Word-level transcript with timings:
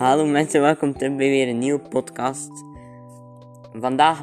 Hallo 0.00 0.26
mensen, 0.26 0.60
welkom 0.60 0.92
terug 0.92 1.16
bij 1.16 1.28
weer 1.28 1.48
een 1.48 1.58
nieuwe 1.58 1.88
podcast. 1.88 2.50
Vandaag, 3.72 4.22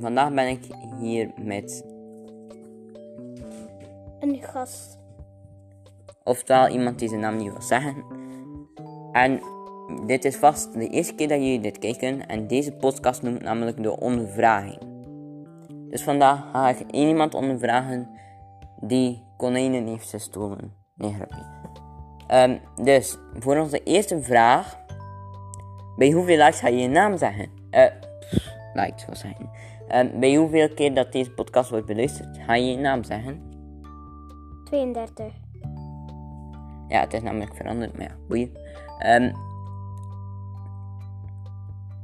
vandaag 0.00 0.32
ben 0.32 0.48
ik 0.48 0.60
hier 1.00 1.30
met, 1.36 1.84
Een 4.20 4.42
gast. 4.42 4.98
oftewel 6.24 6.68
iemand 6.68 6.98
die 6.98 7.08
zijn 7.08 7.20
naam 7.20 7.36
niet 7.36 7.52
wil 7.52 7.62
zeggen. 7.62 8.04
En 9.12 9.40
dit 10.06 10.24
is 10.24 10.36
vast 10.36 10.72
de 10.72 10.88
eerste 10.88 11.14
keer 11.14 11.28
dat 11.28 11.38
jullie 11.38 11.60
dit 11.60 11.78
kijken. 11.78 12.28
En 12.28 12.46
deze 12.46 12.72
podcast 12.72 13.22
noemt 13.22 13.42
namelijk 13.42 13.82
de 13.82 14.00
ondervraging. 14.00 14.78
Dus 15.90 16.02
vandaag 16.02 16.50
ga 16.52 16.68
ik 16.68 16.80
één 16.90 17.08
iemand 17.08 17.34
ondervragen 17.34 18.08
die 18.80 19.22
konijnen 19.36 19.86
heeft 19.86 20.10
gestolen. 20.10 20.72
Nee, 20.94 21.14
grapje. 21.14 21.44
Ehm, 22.26 22.58
dus, 22.84 23.18
voor 23.38 23.56
onze 23.56 23.82
eerste 23.82 24.22
vraag. 24.22 24.86
Bij 25.98 26.10
hoeveel 26.10 26.36
likes 26.36 26.60
ga 26.60 26.68
je 26.68 26.76
je 26.76 26.88
naam 26.88 27.16
zeggen? 27.16 27.48
Eh, 27.70 27.90
likes, 28.74 29.06
wat 29.06 29.18
zeggen. 29.18 29.50
Ehm, 29.88 30.20
bij 30.20 30.34
hoeveel 30.36 30.68
keer 30.74 30.94
dat 30.94 31.12
deze 31.12 31.30
podcast 31.30 31.70
wordt 31.70 31.86
beluisterd, 31.86 32.38
ga 32.38 32.54
je 32.54 32.70
je 32.70 32.76
naam 32.76 33.04
zeggen? 33.04 33.42
32. 34.64 35.32
Ja, 36.88 37.00
het 37.00 37.12
is 37.12 37.22
namelijk 37.22 37.54
veranderd, 37.54 37.96
maar 37.96 38.06
ja, 38.06 38.14
boeien. 38.28 38.50
Ehm, 38.98 39.32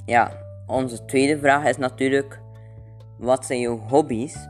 ja, 0.07 0.33
onze 0.67 1.05
tweede 1.05 1.39
vraag 1.39 1.65
is 1.65 1.77
natuurlijk: 1.77 2.41
wat 3.19 3.47
zijn 3.47 3.61
jouw 3.61 3.79
hobby's? 3.79 4.49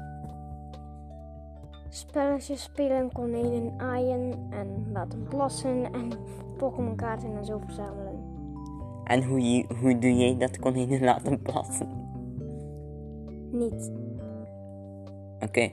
Spelletjes 1.88 2.62
spelen, 2.62 3.12
konijnen 3.12 3.72
aaien 3.76 4.46
en 4.50 4.90
laten 4.92 5.26
plassen 5.28 5.92
en 5.92 6.12
Pokémon 6.56 6.96
kaarten 6.96 7.36
en 7.36 7.44
zo 7.44 7.58
verzamelen. 7.58 8.13
En 9.04 9.24
hoe, 9.24 9.40
je, 9.40 9.64
hoe 9.80 9.98
doe 9.98 10.16
jij 10.16 10.36
dat 10.38 10.58
konijnen 10.58 11.00
laten 11.00 11.42
plassen? 11.42 11.88
Niet. 13.50 13.92
Oké. 15.40 15.70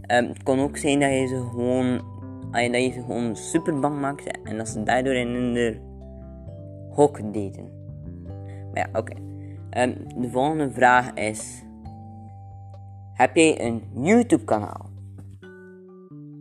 Ehm, 0.00 0.28
het 0.28 0.42
kon 0.42 0.60
ook 0.60 0.76
zijn 0.76 1.00
dat 1.00 1.10
je 1.10 1.26
ze 1.26 1.46
gewoon, 1.50 2.00
ah 2.50 2.72
dat 2.72 2.82
je 2.82 2.90
ze 2.90 3.00
gewoon 3.00 3.36
super 3.36 3.80
bang 3.80 4.00
maakte 4.00 4.30
en 4.42 4.56
dat 4.56 4.68
ze 4.68 4.82
daardoor 4.82 5.14
in 5.14 5.28
hun 5.28 5.80
hok 6.90 7.32
deden. 7.32 7.68
Maar 8.72 8.88
ja, 8.92 8.98
oké. 8.98 9.14
Ehm, 9.70 9.92
de 10.16 10.30
volgende 10.30 10.70
vraag 10.70 11.12
is: 11.14 11.64
Heb 13.12 13.36
jij 13.36 13.66
een 13.66 13.82
YouTube-kanaal? 13.94 14.90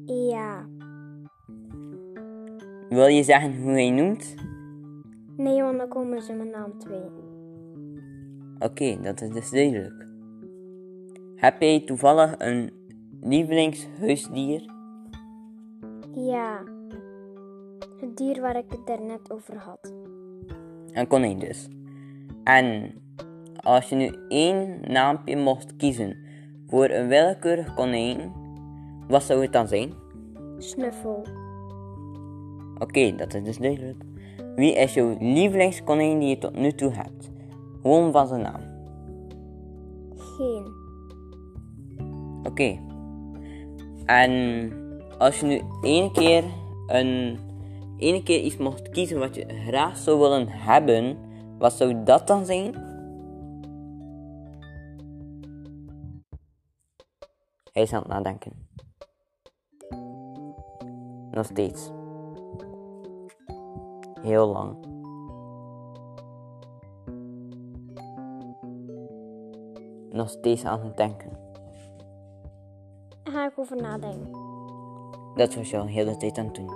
Ja. 0.06 0.66
Wil 2.90 3.08
je 3.08 3.24
zeggen 3.24 3.62
hoe 3.62 3.72
hij 3.72 3.90
noemt? 3.90 4.36
Nee, 5.38 5.62
want 5.62 5.78
dan 5.78 5.88
komen 5.88 6.22
ze 6.22 6.34
mijn 6.34 6.50
naam 6.50 6.80
te 6.80 6.90
weten. 6.90 7.36
Oké, 8.60 9.02
dat 9.02 9.22
is 9.22 9.30
dus 9.30 9.50
duidelijk. 9.50 10.08
Heb 11.36 11.62
jij 11.62 11.84
toevallig 11.86 12.36
een 12.38 12.72
lievelingshuisdier? 13.22 14.74
Ja. 16.12 16.64
Het 18.00 18.18
dier 18.18 18.42
waar 18.42 18.58
ik 18.58 18.70
het 18.70 18.88
daarnet 18.88 19.32
over 19.32 19.58
had. 19.58 19.94
Een 20.92 21.08
konijn 21.08 21.40
dus. 21.40 21.68
En 22.44 22.94
als 23.56 23.90
je 23.90 23.96
nu 23.96 24.16
één 24.28 24.80
naampje 24.92 25.38
mocht 25.38 25.76
kiezen 25.76 26.18
voor 26.68 26.90
een 26.90 27.08
willekeurig 27.08 27.74
konijn, 27.74 28.32
wat 29.08 29.24
zou 29.24 29.42
het 29.42 29.54
dan 29.54 29.68
zijn? 29.68 29.94
Snuffel. 30.58 31.26
Oké, 32.80 33.16
dat 33.16 33.34
is 33.34 33.44
dus 33.44 33.58
duidelijk. 33.58 34.07
Wie 34.58 34.74
is 34.74 34.94
jouw 34.94 35.16
lievelingskonijn 35.20 36.20
die 36.20 36.30
je 36.30 36.38
tot 36.38 36.56
nu 36.56 36.72
toe 36.72 36.92
hebt? 36.92 37.30
Gewoon 37.82 38.12
van 38.12 38.28
zijn 38.28 38.42
naam. 38.42 38.62
Geen. 40.16 40.66
Oké. 42.44 42.80
En 44.06 44.72
als 45.18 45.40
je 45.40 45.46
nu 45.46 45.62
één 45.82 46.12
keer 46.12 46.44
een 46.88 47.40
ene 47.98 48.24
keer 48.24 48.40
iets 48.40 48.58
mocht 48.58 48.90
kiezen 48.90 49.20
wat 49.20 49.36
je 49.36 49.46
graag 49.66 49.98
zou 49.98 50.20
willen 50.20 50.48
hebben, 50.48 51.18
wat 51.58 51.74
zou 51.74 52.04
dat 52.04 52.28
dan 52.28 52.46
zijn? 52.46 52.74
Hij 57.72 57.84
is 57.84 57.94
aan 57.94 58.00
het 58.00 58.08
nadenken. 58.08 58.68
Nog 61.32 61.46
steeds. 61.46 61.97
Heel 64.28 64.48
lang. 64.48 64.76
Nog 70.12 70.30
steeds 70.30 70.66
aan 70.66 70.82
het 70.82 70.98
denken. 70.98 71.30
Daar 73.24 73.34
ga 73.34 73.46
ik 73.48 73.60
over 73.60 73.82
nadenken. 73.82 74.32
Dat 75.36 75.56
was 75.56 75.70
je 75.70 75.78
al 75.78 75.86
de 75.86 75.92
hele 75.92 76.18
tijd 76.18 76.38
aan 76.38 76.46
het 76.46 76.56
doen. 76.56 76.72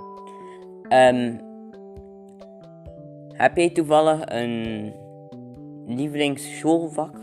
Ehm, 0.88 1.36
heb 3.28 3.56
jij 3.56 3.70
toevallig 3.70 4.20
een 4.24 4.92
lievelingsschoolvak? 5.86 7.16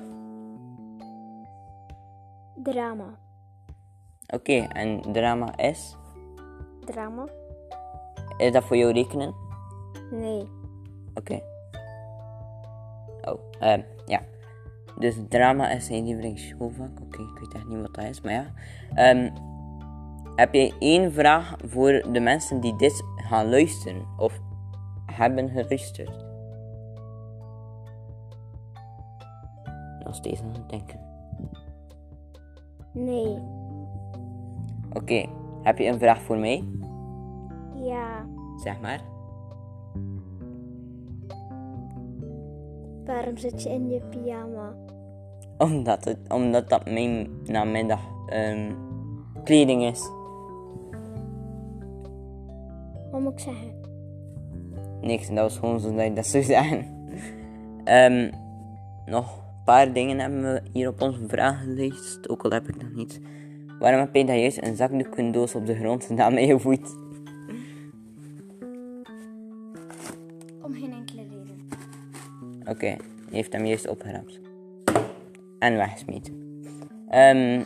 Drama. 2.56 3.18
Oké, 4.34 4.54
en 4.54 5.02
drama 5.02 5.58
is? 5.58 5.96
Drama? 6.86 7.26
Is 8.38 8.52
dat 8.52 8.64
voor 8.64 8.78
jou 8.78 8.92
rekenen? 8.92 9.49
Nee. 10.12 10.48
Oké. 11.14 11.42
Oh, 13.22 13.40
ehm, 13.60 13.82
ja. 14.06 14.22
Dus 14.98 15.16
drama 15.30 15.70
is 15.70 15.86
zijn 15.86 16.06
lievelingsschoolvak. 16.06 17.02
Oké, 17.02 17.22
ik 17.22 17.40
weet 17.40 17.54
echt 17.54 17.68
niet 17.68 17.82
wat 17.82 17.96
dat 17.96 18.06
is, 18.06 18.22
maar 18.22 18.34
ja. 18.34 18.46
Ehm, 18.94 19.30
heb 20.36 20.54
jij 20.54 20.74
één 20.80 21.12
vraag 21.12 21.56
voor 21.66 22.04
de 22.12 22.20
mensen 22.20 22.60
die 22.60 22.76
dit 22.76 23.04
gaan 23.16 23.50
luisteren 23.50 24.06
of 24.18 24.40
hebben 25.06 25.50
geluisterd? 25.50 26.26
Nog 30.04 30.16
steeds 30.16 30.42
aan 30.42 30.54
het 30.54 30.70
denken. 30.70 31.00
Nee. 32.94 33.38
Oké, 34.94 35.26
heb 35.64 35.78
je 35.78 35.86
een 35.86 36.00
vraag 36.00 36.22
voor 36.22 36.38
mij? 36.38 36.68
Ja. 37.76 38.26
Zeg 38.56 38.80
maar. 38.82 39.00
Waarom 43.10 43.38
zit 43.38 43.64
je 43.64 43.70
in 43.70 43.90
je 43.90 44.02
pyjama? 44.10 44.76
Omdat, 45.58 46.06
het, 46.06 46.18
omdat 46.28 46.70
dat 46.70 46.90
mijn 46.90 47.30
namiddag 47.44 48.00
ehm, 48.28 48.72
kleding 49.44 49.84
is. 49.84 50.10
Wat 53.12 53.22
moet 53.22 53.32
ik 53.32 53.40
zeggen? 53.40 53.72
Niks, 55.02 55.28
dat 55.28 55.38
was 55.38 55.58
gewoon 55.58 55.80
zo 55.80 55.96
dat 55.96 56.06
ik 56.06 56.16
dat 56.16 56.26
zou 56.26 56.44
zeggen. 56.44 56.86
Ehm, 57.84 58.32
nog 59.06 59.38
een 59.38 59.64
paar 59.66 59.94
dingen 59.94 60.20
hebben 60.20 60.42
we 60.42 60.62
hier 60.72 60.90
op 60.90 61.02
onze 61.02 61.28
vragenlijst, 61.28 62.30
ook 62.30 62.44
al 62.44 62.52
heb 62.52 62.68
ik 62.68 62.82
nog 62.82 62.94
niet. 62.94 63.20
Waarom 63.80 64.00
heb 64.00 64.16
je 64.16 64.26
dat 64.26 64.36
juist 64.36 64.64
een 64.64 64.76
zakdoekendoos 64.76 65.56
op 65.56 65.66
de 65.66 65.76
grond 65.76 66.08
je 66.08 66.60
voet? 66.60 66.98
Om 70.62 70.74
geen 70.74 70.92
enkele 70.92 71.22
reden. 71.22 71.79
Oké, 72.70 72.96
heeft 73.30 73.54
hem 73.54 73.66
juist 73.66 73.88
opgerapt. 73.88 74.40
En 75.60 75.76
weggesmeten. 75.76 76.34
Ehm, 77.10 77.64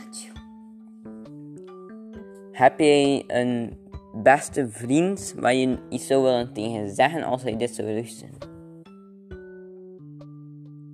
heb 2.52 2.80
jij 2.80 3.24
een 3.28 3.78
beste 4.14 4.70
vriend 4.70 5.34
waar 5.38 5.54
je 5.54 5.78
iets 5.90 6.08
zou 6.08 6.24
willen 6.24 6.54
tegen 6.54 6.90
zeggen 6.90 7.24
als 7.24 7.44
hij 7.44 7.58
dit 7.58 7.76
zou 7.76 7.88
luisteren? 7.88 8.38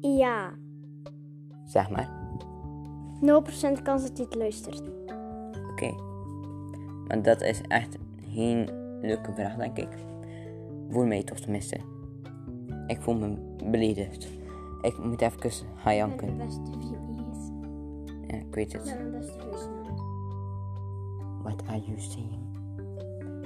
Ja. 0.01 0.53
Zeg 1.65 1.89
maar. 1.89 2.09
0% 3.21 3.81
kans 3.81 4.01
dat 4.01 4.17
hij 4.17 4.25
het 4.29 4.35
luistert. 4.35 4.83
Oké. 5.71 5.93
Maar 7.07 7.21
dat 7.21 7.41
is 7.41 7.61
echt 7.67 7.97
geen 8.33 8.69
leuke 9.01 9.33
vraag, 9.33 9.55
denk 9.55 9.77
ik. 9.77 9.89
Voor 10.89 11.07
mij 11.07 11.23
toch 11.23 11.39
tenminste. 11.39 11.98
Ik 12.89 13.01
voel 13.01 13.15
me 13.15 13.35
beledigd. 13.69 14.27
Ik 14.81 14.97
moet 14.97 15.21
even 15.21 15.51
gaan 15.75 15.95
janken. 15.95 16.37
beste 16.37 16.61
is. 16.81 16.89
Ja, 18.27 18.35
ik 18.37 18.53
weet 18.53 18.73
het. 18.73 18.97
What 21.43 21.61
are 21.67 21.81
you 21.85 21.99
saying? 21.99 22.47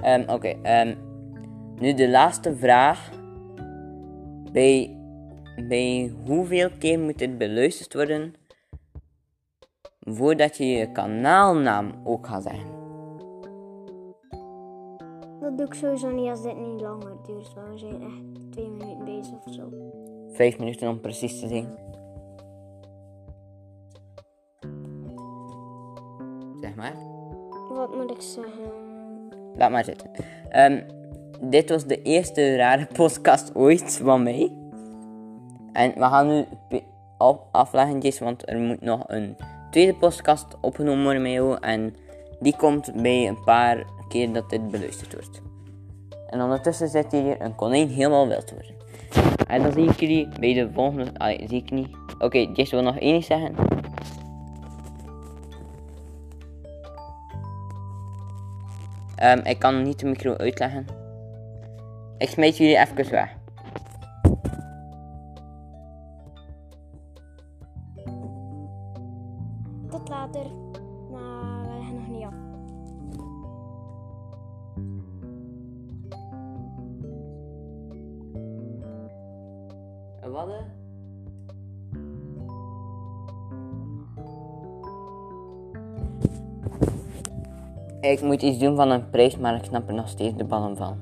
Ehm, 0.00 0.30
Oké, 0.30 0.48
ehm, 0.48 0.94
nu 1.80 1.94
de 1.94 2.08
laatste 2.08 2.56
vraag. 2.56 3.10
Bij, 4.52 4.96
bij 5.68 6.12
hoeveel 6.26 6.70
keer 6.78 6.98
moet 6.98 7.18
dit 7.18 7.38
beluisterd 7.38 7.94
worden 7.94 8.34
voordat 10.00 10.56
je 10.56 10.66
je 10.66 10.92
kanaalnaam 10.92 11.92
ook 12.04 12.26
gaat 12.26 12.42
zeggen? 12.42 12.73
Dat 15.56 15.66
doe 15.66 15.74
ik 15.74 15.82
sowieso 15.82 16.10
niet 16.10 16.28
als 16.30 16.42
dit 16.42 16.56
niet 16.56 16.80
langer 16.80 17.16
duurt. 17.26 17.54
Want 17.54 17.68
we 17.68 17.78
zijn 17.78 18.02
echt 18.02 18.52
twee 18.52 18.68
minuten 18.70 19.04
bezig 19.04 19.34
of 19.46 19.52
zo. 19.54 19.62
Vijf 20.32 20.58
minuten 20.58 20.88
om 20.88 21.00
precies 21.00 21.40
te 21.40 21.48
zijn. 21.48 21.68
Zeg 26.60 26.74
maar. 26.74 26.94
Wat 27.68 27.94
moet 27.96 28.10
ik 28.10 28.20
zeggen? 28.20 28.72
Laat 29.56 29.70
maar 29.70 29.84
zitten. 29.84 30.10
Ehm, 30.48 30.82
dit 31.40 31.70
was 31.70 31.84
de 31.86 32.02
eerste 32.02 32.56
rare 32.56 32.86
podcast 32.92 33.54
ooit 33.54 33.96
van 33.96 34.22
mij. 34.22 34.52
En 35.72 35.92
we 35.94 36.00
gaan 36.04 36.28
nu 36.28 36.44
pe- 36.68 36.82
af- 37.18 37.42
afleggetjes, 37.50 38.18
want 38.18 38.48
er 38.48 38.58
moet 38.58 38.80
nog 38.80 39.04
een 39.06 39.36
tweede 39.70 39.94
podcast 39.94 40.46
opgenomen 40.60 41.04
worden. 41.04 41.60
En 41.60 41.94
die 42.40 42.56
komt 42.56 43.02
bij 43.02 43.28
een 43.28 43.44
paar 43.44 43.84
dat 44.32 44.50
dit 44.50 44.70
beluisterd 44.70 45.12
wordt. 45.12 45.42
En 46.26 46.42
ondertussen 46.42 46.88
zit 46.88 47.12
hier 47.12 47.40
een 47.40 47.54
konijn 47.54 47.88
helemaal 47.88 48.28
wild 48.28 48.50
worden. 48.50 48.74
En 49.46 49.62
dan 49.62 49.72
zie 49.72 49.88
ik 49.88 50.00
jullie 50.00 50.28
bij 50.40 50.52
de 50.54 50.70
volgende... 50.72 51.10
Ah, 51.14 51.48
zie 51.48 51.62
ik 51.62 51.70
niet. 51.70 51.88
Oké, 52.18 52.38
Jess 52.38 52.70
wil 52.70 52.82
nog 52.82 52.98
één 52.98 53.22
zeggen. 53.22 53.54
Ehm, 59.16 59.38
ik 59.44 59.58
kan 59.58 59.82
niet 59.82 59.98
de 59.98 60.06
micro 60.06 60.36
uitleggen. 60.36 60.86
Ik 62.18 62.28
smijt 62.28 62.56
jullie 62.56 62.78
even 62.78 63.10
weg. 63.10 63.33
Wat? 80.34 80.48
Ik 88.00 88.22
moet 88.22 88.42
iets 88.42 88.58
doen 88.58 88.76
van 88.76 88.90
een 88.90 89.10
prijs, 89.10 89.36
maar 89.36 89.54
ik 89.54 89.64
snap 89.64 89.88
er 89.88 89.94
nog 89.94 90.08
steeds 90.08 90.36
de 90.36 90.44
ballen 90.44 90.76
van. 90.76 90.96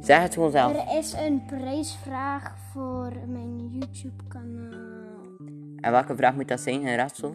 Zeg 0.00 0.22
het 0.22 0.34
gewoon 0.34 0.50
zelf. 0.50 0.72
Er 0.72 0.98
is 0.98 1.12
een 1.12 1.44
prijsvraag 1.46 2.56
voor 2.72 3.12
mijn 3.26 3.68
YouTube 3.68 4.24
kanaal. 4.28 5.36
En 5.80 5.90
welke 5.90 6.16
vraag 6.16 6.34
moet 6.34 6.48
dat 6.48 6.60
zijn, 6.60 6.86
een 6.86 6.96
raadsel? 6.96 7.34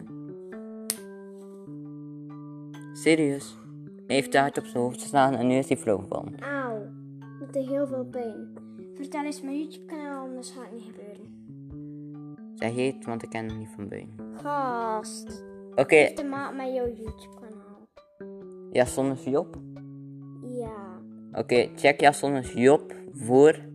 Serieus? 2.92 3.56
Hij 4.06 4.16
heeft 4.16 4.32
de 4.32 4.38
hart 4.38 4.58
op 4.58 4.64
zijn 4.64 4.82
hoofd 4.82 5.02
geslaan 5.02 5.34
en 5.34 5.46
nu 5.46 5.54
is 5.54 5.68
hij 5.68 5.76
flauw 5.76 5.98
gevallen. 5.98 6.40
Auw. 6.40 6.78
Deed 7.52 7.68
heel 7.68 7.86
veel 7.86 8.04
pijn. 8.04 8.68
Vertel 9.00 9.24
eens 9.24 9.42
mijn 9.42 9.58
YouTube 9.58 9.84
kanaal, 9.84 10.26
anders 10.26 10.50
gaat 10.50 10.62
het 10.62 10.72
niet 10.72 10.84
gebeuren. 10.84 11.38
Zeg 12.54 12.74
je 12.74 12.80
het, 12.80 13.04
want 13.04 13.22
ik 13.22 13.30
ken 13.30 13.48
hem 13.48 13.58
niet 13.58 13.68
van 13.74 13.88
buiten. 13.88 14.14
Gast. 14.42 15.44
Oké, 15.74 16.12
Te 16.14 16.24
maken 16.24 16.56
met 16.56 16.74
jouw 16.74 16.86
YouTube 16.86 17.34
kanaal. 17.40 17.88
Jasson 18.72 19.10
is 19.10 19.24
Job. 19.24 19.58
Ja. 20.42 21.00
Oké, 21.32 21.70
check 21.76 22.00
Jasson 22.00 22.36
is 22.36 22.52
Job 22.52 22.94
voor... 23.12 23.68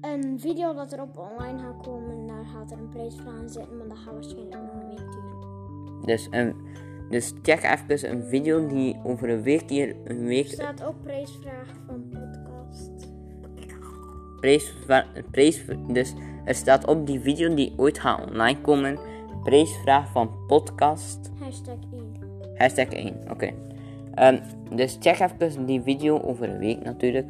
Een 0.00 0.40
video 0.40 0.74
dat 0.74 0.92
erop 0.92 1.18
online 1.18 1.58
gaat 1.58 1.82
komen, 1.86 2.26
daar 2.26 2.44
gaat 2.44 2.70
er 2.70 2.78
een 2.78 2.88
prijsvraag 2.88 3.40
in 3.40 3.48
zitten, 3.48 3.76
maar 3.76 3.88
dat 3.88 3.98
gaat 3.98 4.14
waarschijnlijk 4.14 4.62
nog 4.62 4.72
een 4.72 4.88
week 4.88 5.12
duren. 5.12 6.00
Dus, 6.04 6.28
een, 6.30 6.56
dus 7.08 7.32
check 7.42 7.62
even 7.62 8.10
een 8.10 8.22
video 8.22 8.66
die 8.66 9.00
over 9.04 9.28
een 9.28 9.42
week 9.42 9.70
hier 9.70 9.96
een 10.04 10.18
Er 10.18 10.24
week 10.24 10.46
staat 10.46 10.84
ook 10.84 11.02
prijsvraag 11.02 11.68
van 11.86 12.08
podcast. 12.08 12.45
Prijs, 14.46 14.74
prijs, 15.30 15.64
dus 15.88 16.14
er 16.44 16.54
staat 16.54 16.86
op 16.86 17.06
die 17.06 17.20
video 17.20 17.54
die 17.54 17.72
ooit 17.76 17.98
gaat 17.98 18.30
online 18.30 18.60
komen, 18.60 18.98
prijsvraag 19.42 20.10
van 20.10 20.30
podcast, 20.46 21.30
Hashtag 21.40 21.74
1. 21.92 22.54
hashtag 22.54 22.88
1, 22.88 23.14
oké. 23.30 23.50
Ehm, 24.14 24.38
dus 24.70 24.96
check 25.00 25.20
even 25.20 25.66
die 25.66 25.82
video 25.82 26.20
over 26.20 26.48
een 26.48 26.58
week 26.58 26.84
natuurlijk. 26.84 27.26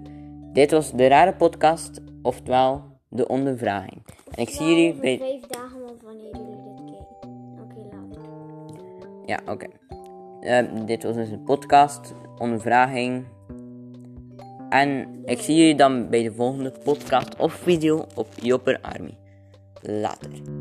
Dit 0.52 0.70
was 0.70 0.92
de 0.92 1.06
rare 1.06 1.34
podcast, 1.34 2.02
oftewel 2.22 2.82
de 3.08 3.28
ondervraging. 3.28 4.02
En 4.34 4.42
ik 4.42 4.48
zie 4.48 4.66
jullie 4.66 4.94
bij... 4.94 5.18
vijf 5.18 5.46
dagen 5.46 5.82
of 5.82 6.02
wanneer 6.02 6.36
jullie 6.36 6.62
dit 6.64 6.84
kijken. 6.84 7.30
Oké, 7.62 7.96
later. 7.96 8.22
Ja, 9.26 9.40
oké. 9.46 9.66
Ehm, 10.40 10.84
dit 10.86 11.02
was 11.02 11.14
dus 11.14 11.30
een 11.30 11.42
podcast, 11.42 12.14
ondervraging. 12.38 13.24
En 14.68 15.22
ik 15.24 15.40
zie 15.40 15.56
jullie 15.56 15.74
dan 15.74 16.08
bij 16.08 16.22
de 16.22 16.32
volgende 16.32 16.72
podcast 16.84 17.36
of 17.36 17.52
video 17.52 18.06
op 18.14 18.28
Jopper 18.42 18.78
Army. 18.82 19.14
Later. 19.82 20.55